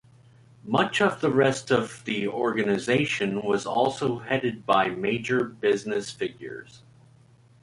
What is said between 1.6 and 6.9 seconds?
of the organization was also headed by major business figures.